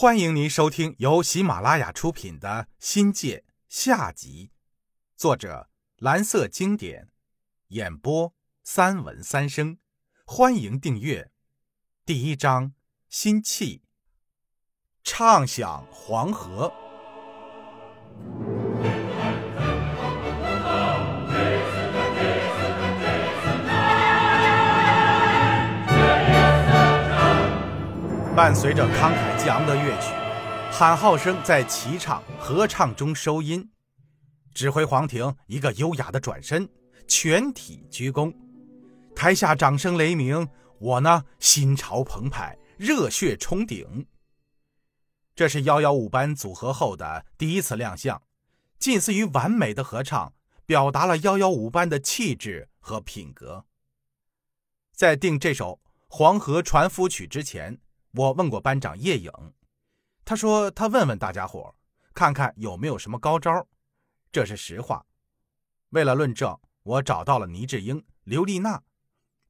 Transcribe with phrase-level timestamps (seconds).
[0.00, 2.48] 欢迎您收听由喜马拉雅出品的
[2.78, 4.52] 《新界》下集，
[5.16, 7.08] 作者蓝色经典，
[7.70, 8.32] 演播
[8.62, 9.78] 三文三生。
[10.24, 11.32] 欢迎订阅。
[12.06, 12.74] 第一章：
[13.08, 13.82] 心气，
[15.02, 16.72] 畅想黄河。
[28.38, 30.12] 伴随着慷慨激昂的乐曲，
[30.70, 33.68] 喊号声在齐唱、合唱中收音。
[34.54, 36.68] 指挥黄庭一个优雅的转身，
[37.08, 38.32] 全体鞠躬。
[39.12, 44.06] 台下掌声雷鸣，我呢心潮澎湃，热血冲顶。
[45.34, 48.22] 这是幺幺五班组合后的第一次亮相，
[48.78, 50.32] 近似于完美的合唱，
[50.64, 53.64] 表达了幺幺五班的气质和品格。
[54.94, 57.80] 在定这首《黄河船夫曲》之前。
[58.18, 59.30] 我问过班长叶颖，
[60.24, 61.72] 他说他问问大家伙，
[62.12, 63.64] 看看有没有什么高招。
[64.32, 65.06] 这是实话。
[65.90, 68.82] 为了论证，我找到了倪志英、刘丽娜，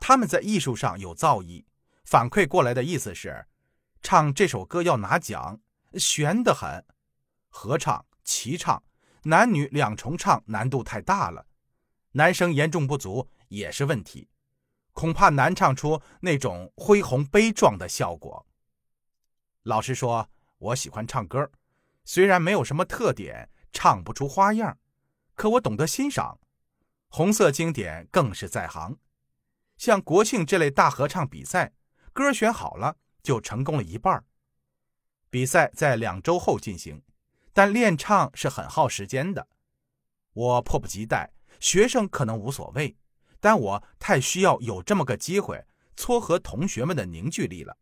[0.00, 1.64] 他们在艺术上有造诣，
[2.06, 3.46] 反馈过来的意思是，
[4.02, 5.60] 唱这首歌要拿奖，
[5.94, 6.84] 悬得很。
[7.48, 8.82] 合唱、齐唱、
[9.22, 11.46] 男女两重唱难度太大了，
[12.10, 14.28] 男声严重不足也是问题。
[14.92, 18.44] 恐怕难唱出那种恢宏悲壮的效果。
[19.66, 21.50] 老实说，我喜欢唱歌，
[22.04, 24.78] 虽然没有什么特点，唱不出花样，
[25.34, 26.38] 可我懂得欣赏。
[27.08, 28.96] 红色经典更是在行。
[29.76, 31.72] 像国庆这类大合唱比赛，
[32.12, 34.24] 歌选好了就成功了一半。
[35.30, 37.02] 比赛在两周后进行，
[37.52, 39.48] 但练唱是很耗时间的。
[40.32, 42.96] 我迫不及待，学生可能无所谓。
[43.40, 47.76] 但我太需要有这么个机会撮合同学们的凝聚力了。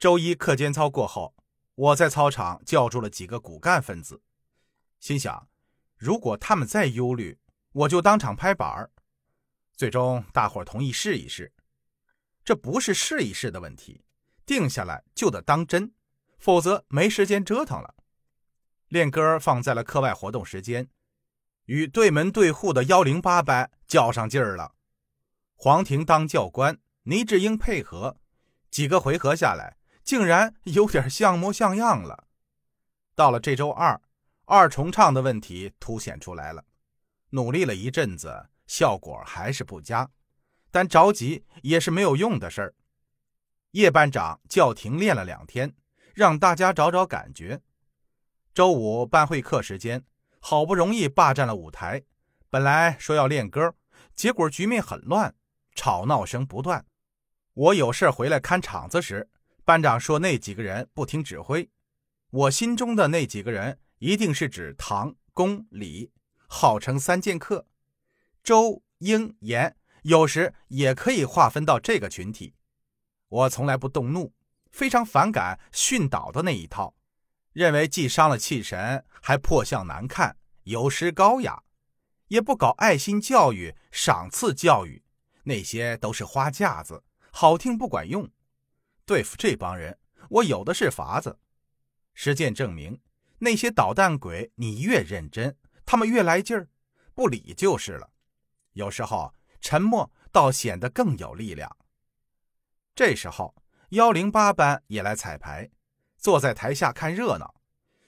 [0.00, 1.36] 周一课间操过后，
[1.74, 4.22] 我在操场叫住了几个骨干分子，
[4.98, 5.46] 心想，
[5.98, 7.38] 如果他们再忧虑，
[7.72, 8.90] 我就当场拍板儿。
[9.76, 11.52] 最终，大伙儿同意试一试。
[12.42, 14.02] 这不是试一试的问题，
[14.46, 15.92] 定下来就得当真，
[16.38, 17.94] 否则没时间折腾了。
[18.88, 20.88] 练歌放在了课外活动时间。
[21.66, 24.72] 与对门对户的幺零八班较上劲儿了，
[25.56, 28.16] 黄婷当教官，倪志英配合，
[28.70, 29.76] 几个回合下来，
[30.10, 32.26] 竟然有点像模像样了。
[33.14, 34.00] 到了这周二，
[34.44, 36.64] 二重唱的问题凸显出来了，
[37.28, 40.10] 努力了一阵子，效果还是不佳，
[40.72, 42.74] 但着急也是没有用的事儿。
[43.70, 45.72] 叶班长叫停练了两天，
[46.12, 47.60] 让大家找找感觉。
[48.52, 50.02] 周五班会课时间。
[50.40, 52.02] 好不容易霸占了舞台，
[52.48, 53.76] 本来说要练歌，
[54.16, 55.36] 结果局面很乱，
[55.76, 56.84] 吵闹声不断。
[57.54, 59.28] 我有事回来看场子时，
[59.70, 61.70] 班长说那几个人不听指挥。
[62.30, 66.10] 我心中的那几个人，一定是指唐、公、李，
[66.48, 67.64] 号称三剑客。
[68.42, 72.56] 周、英、严，有时也可以划分到这个群体。
[73.28, 74.32] 我从来不动怒，
[74.72, 76.96] 非常反感训导的那一套。
[77.52, 81.62] 认为既伤了气神，还破相难看，有失高雅，
[82.26, 85.04] 也不搞爱心教育、赏赐教育，
[85.44, 88.28] 那些都是花架子，好听不管用。
[89.10, 89.98] 对付这帮人，
[90.28, 91.36] 我有的是法子。
[92.14, 93.00] 实践证明，
[93.40, 96.68] 那些捣蛋鬼，你越认真，他们越来劲儿，
[97.12, 98.08] 不理就是了。
[98.74, 101.76] 有时候沉默倒显得更有力量。
[102.94, 103.52] 这时候，
[103.88, 105.68] 幺零八班也来彩排。
[106.16, 107.60] 坐在台下看热闹，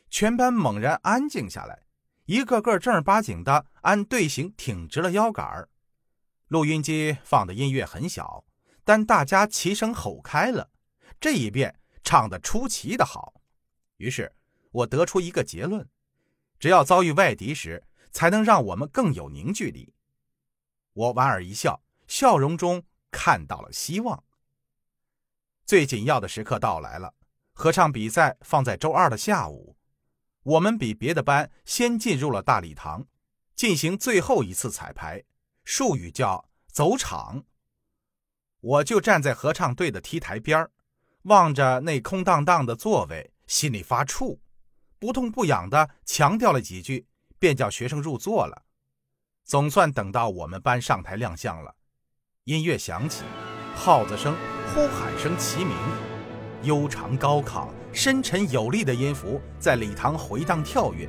[0.09, 1.83] 全班猛然安静下来，
[2.27, 5.69] 一个个正儿八经的按队形挺直了腰杆儿。
[6.47, 8.45] 录音机放的音乐很小，
[8.85, 10.69] 但大家齐声吼开了。
[11.23, 13.41] 这一遍唱得出奇的好，
[13.99, 14.35] 于是
[14.73, 15.89] 我得出一个结论：
[16.59, 19.95] 只要遭遇外敌时，才能让我们更有凝聚力。
[20.93, 24.25] 我莞尔一笑，笑容中看到了希望。
[25.65, 27.15] 最紧要的时刻到来了。
[27.53, 29.77] 合唱比赛放在周二的下午，
[30.43, 33.07] 我们比别的班先进入了大礼堂，
[33.55, 35.23] 进行最后一次彩排，
[35.63, 37.45] 术语叫走场。
[38.59, 40.69] 我就站在合唱队的 T 台边
[41.25, 44.39] 望着那空荡荡的座位，心里发怵，
[44.99, 47.07] 不痛不痒的强调了几句，
[47.39, 48.63] 便叫学生入座了。
[49.45, 51.75] 总算等到我们班上台亮相了，
[52.45, 53.23] 音乐响起，
[53.75, 54.35] 号子声、
[54.75, 55.77] 呼喊声齐鸣。
[56.63, 61.09] 悠长高亢、深沉有力的音符在礼堂回荡跳跃，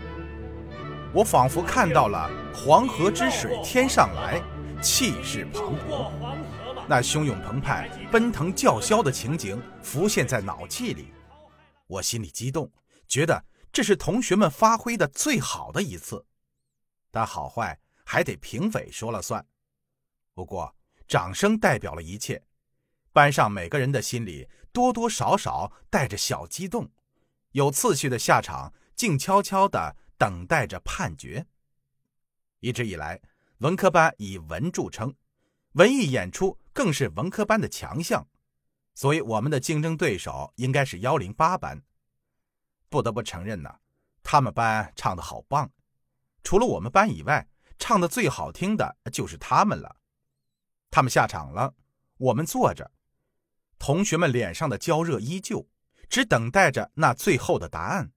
[1.13, 4.41] 我仿佛看到了黄河之水天上来，
[4.81, 6.09] 气势磅礴，
[6.87, 11.13] 那汹涌澎湃、奔腾叫嚣的情景浮现在脑际里。
[11.87, 12.69] 我心里激动，
[13.07, 16.25] 觉得这是同学们发挥的最好的一次。
[17.09, 19.45] 但好坏还得评委说了算。
[20.33, 20.75] 不过，
[21.07, 22.43] 掌声代表了一切，
[23.13, 26.91] 班上每个人的心里多多少少带着小激动，
[27.51, 31.45] 有次序的下场，静悄悄地等待着判决。
[32.59, 33.21] 一直以来，
[33.59, 35.13] 文科班以文著称，
[35.73, 38.27] 文艺演出更是文科班的强项，
[38.93, 41.83] 所以我们的竞争对手应该是幺零八班。
[42.89, 43.79] 不得不承认呢，
[44.21, 45.71] 他们班唱的好棒，
[46.43, 47.47] 除了我们班以外，
[47.79, 49.97] 唱的最好听的就是他们了。
[50.91, 51.73] 他们下场了，
[52.17, 52.91] 我们坐着，
[53.79, 55.67] 同学们脸上的焦热依旧，
[56.09, 58.11] 只等待着那最后的答案。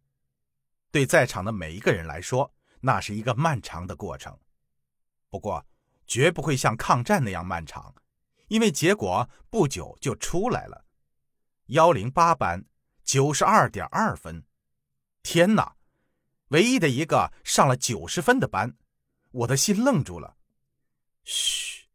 [0.90, 4.38] 对在场的每一个人来说，那是一个漫长的过程。
[5.28, 5.66] 不过，
[6.06, 7.94] 绝不会像抗战那样漫长，
[8.48, 10.84] 因为结果不久就出来了。
[11.66, 12.64] 幺零八班
[13.04, 14.44] 九十二点二分，
[15.22, 15.74] 天哪！
[16.48, 18.76] 唯一的一个上了九十分的班，
[19.32, 20.36] 我的心愣住了。
[21.24, 21.88] 嘘。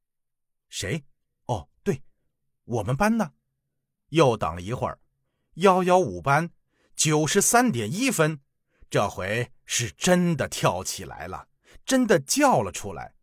[0.67, 1.05] 谁？
[1.45, 2.03] 哦，对，
[2.65, 3.33] 我们班呢？
[4.09, 4.99] 又等了一会儿，
[5.53, 6.51] 幺幺五班
[6.95, 8.41] 九十三点一分，
[8.89, 11.47] 这回是真的跳起来了，
[11.85, 13.13] 真的叫了出来。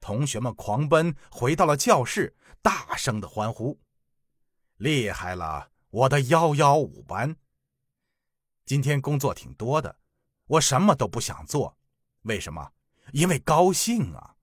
[0.00, 3.80] 同学们狂奔回到了教室，大声的欢呼
[4.78, 7.36] ：“厉害了，我的幺幺五班！”
[8.64, 9.98] 今天工作挺多的，
[10.46, 11.76] 我什么都不想做，
[12.22, 12.72] 为什么？
[13.12, 14.36] 因为高兴啊！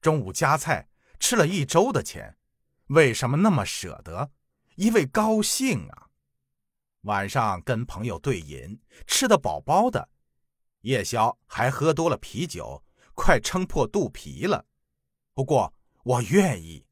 [0.00, 0.88] 中午夹菜。
[1.22, 2.38] 吃了一周的钱，
[2.86, 4.30] 为什么那么舍得？
[4.76, 6.08] 因为高兴啊！
[7.02, 10.08] 晚上跟朋友对饮，吃得饱饱的，
[10.80, 12.82] 夜宵还喝多了啤酒，
[13.22, 14.64] 快撑破肚皮了。
[15.34, 15.74] 不过
[16.04, 16.86] 我愿意，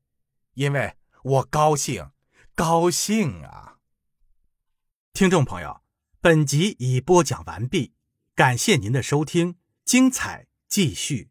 [0.52, 2.10] 因为我高兴，
[2.54, 3.78] 高兴啊！
[5.14, 5.80] 听众朋友，
[6.20, 7.94] 本集已播讲完毕，
[8.34, 11.30] 感谢您的收听，精彩继续。